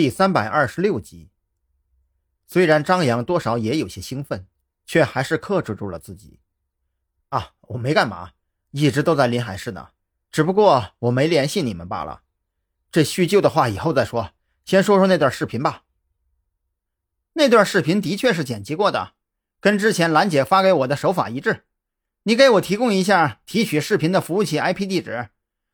[0.00, 1.28] 第三百二十六集。
[2.46, 4.46] 虽然张扬多少也有些兴奋，
[4.86, 6.40] 却还是克制住了自己。
[7.28, 8.30] 啊，我没干嘛，
[8.70, 9.90] 一直都在临海市呢，
[10.32, 12.22] 只不过我没联系你们罢了。
[12.90, 14.30] 这叙旧的话以后再说，
[14.64, 15.82] 先说说那段视频吧。
[17.34, 19.12] 那段视频的确是剪辑过的，
[19.60, 21.64] 跟之前兰姐发给我的手法一致。
[22.22, 25.28] 你给我提供一下提取视频的服务器 IP 地址，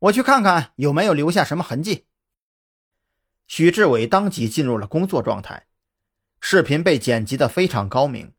[0.00, 2.06] 我去看看有没有留下什么痕迹。
[3.48, 5.66] 许志伟当即进入了工作状态，
[6.38, 8.34] 视频被剪辑的非常高明，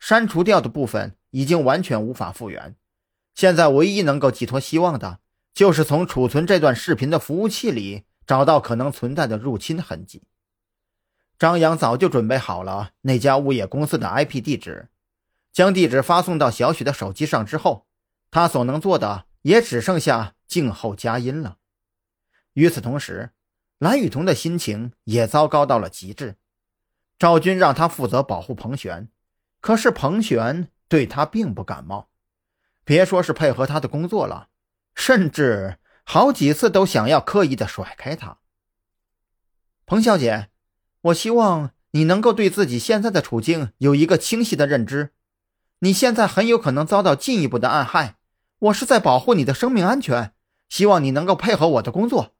[0.00, 2.74] 删除掉的部分已经完全无法复原。
[3.34, 5.20] 现在唯一能够寄托希望的，
[5.52, 10.22] 就是从储存这段视频的服务器里找到可能存在的入侵痕迹。
[11.38, 14.88] 张扬早就准备好了那家物业公司的 IP 地址，
[15.52, 17.86] 将地址发送到小许的手机上之后，
[18.30, 21.58] 他所能做的也只剩下静候佳音了。
[22.54, 23.32] 与此同时，
[23.84, 26.36] 蓝雨桐的心情也糟糕到了极致。
[27.18, 29.10] 赵军让他负责保护彭璇，
[29.60, 32.08] 可是彭璇对他并不感冒，
[32.82, 34.48] 别说是配合他的工作了，
[34.94, 38.38] 甚至好几次都想要刻意的甩开他。
[39.84, 40.48] 彭小姐，
[41.02, 45.12] 我希望你能够对自己现在的处境有一个清晰的认知。
[45.80, 48.16] 你现在很有可能遭到进一步的暗害，
[48.60, 50.32] 我是在保护你的生命安全，
[50.70, 52.34] 希望你能够配合我的工作。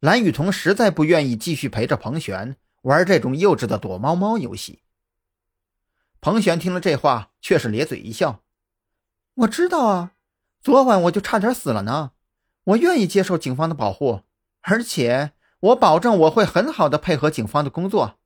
[0.00, 4.82] 蓝雨桐实在不愿意继续陪着彭璇玩这种幼稚的躲猫猫游戏。
[6.20, 8.42] 彭璇听了这话，却是咧嘴一笑
[9.34, 10.12] ：“我知道啊，
[10.60, 12.12] 昨晚我就差点死了呢。
[12.64, 14.22] 我愿意接受警方的保护，
[14.60, 18.18] 而且我保证我会很好的配合警方的工作。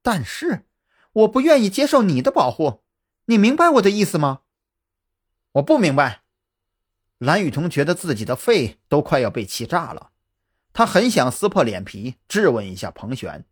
[0.00, 0.64] 但是，
[1.12, 2.82] 我不愿意接受你的保护。
[3.26, 4.40] 你明白我的意思吗
[5.52, 6.22] ？”“我不明白。”
[7.18, 10.12] 蓝雨桐觉得自己的肺都快要被气炸了。
[10.78, 13.44] 他很想撕破脸皮质问一下彭璇：“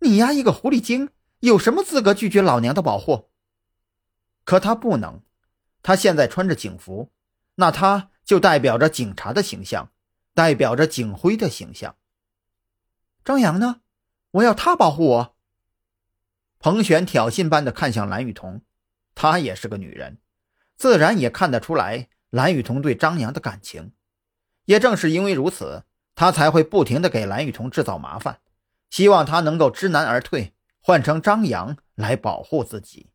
[0.00, 1.08] 你丫一个狐狸精，
[1.40, 3.30] 有什么资格拒绝老娘的保护？”
[4.44, 5.22] 可他不能，
[5.82, 7.10] 他现在穿着警服，
[7.54, 9.90] 那他就代表着警察的形象，
[10.34, 11.96] 代表着警徽的形象。
[13.24, 13.80] 张扬呢？
[14.32, 15.36] 我要他保护我。
[16.58, 18.60] 彭璇挑衅般的看向蓝雨桐，
[19.14, 20.18] 她也是个女人，
[20.76, 23.94] 自然也看得出来蓝雨桐对张扬的感情。
[24.66, 25.84] 也正是因为如此。
[26.14, 28.40] 他才会不停的给蓝雨桐制造麻烦，
[28.90, 33.10] 希望他能够知难而退，换成张扬来保护自己。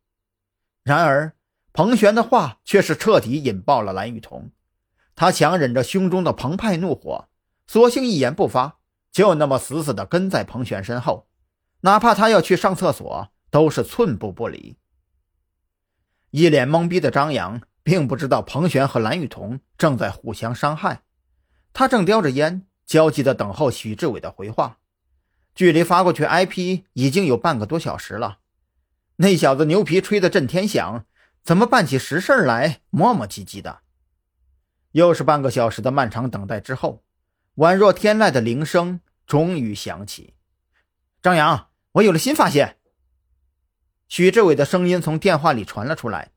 [0.82, 1.34] 然而，
[1.72, 4.50] 彭璇的话却是彻底引爆了蓝雨桐。
[5.14, 7.28] 他强忍着胸中的澎湃怒火，
[7.66, 8.78] 索性一言不发，
[9.12, 11.28] 就那么死死的跟在彭璇身后，
[11.80, 14.78] 哪怕他要去上厕所，都是寸步不离。
[16.30, 21.02] 一脸懵逼的张扬并不知道彭璇和蓝雨桐正在互相伤害，
[21.72, 22.66] 他正叼着烟。
[22.90, 24.78] 焦急地等候许志伟的回话，
[25.54, 28.38] 距离发过去 IP 已经有半个多小时了。
[29.18, 31.06] 那小子牛皮吹得震天响，
[31.44, 33.82] 怎么办起实事来磨磨唧唧的？
[34.90, 37.04] 又是半个小时的漫长等待之后，
[37.58, 40.34] 宛若天籁的铃声终于响起。
[41.22, 42.78] 张扬，我有了新发现。
[44.08, 46.32] 许志伟的声音从电话里传了出来：“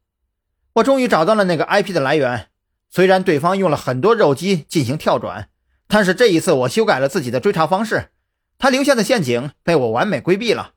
[0.74, 2.52] 我终于找到了那个 IP 的来源，
[2.92, 5.50] 虽然对方用了很多肉鸡进行跳转。”
[5.94, 8.10] 但是这一次，我修改了自己的追查方式，
[8.58, 10.74] 他留下的陷阱被我完美规避了。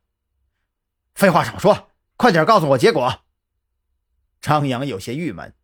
[1.15, 1.89] 废话少说，
[2.19, 3.23] 快点告诉我结果。
[4.43, 5.55] 张扬有些郁闷，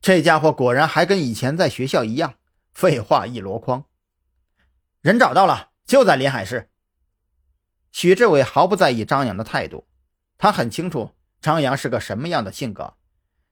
[0.00, 2.34] 这家伙果然还跟以前在学校一样，
[2.72, 3.84] 废话一箩筐。
[5.00, 6.68] 人找到了，就在临海市。
[7.92, 9.86] 许志伟毫不在意张扬的态度，
[10.36, 12.94] 他很清楚张扬是个什么样的性格。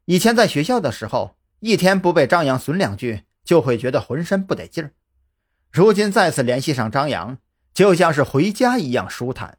[0.06, 4.90] 以前在学校的时候，一天不被张扬损两句，就会觉得浑身不得劲儿。
[5.72, 7.38] 如今再次联系上张扬，
[7.75, 9.59] 就像是回家一样舒坦。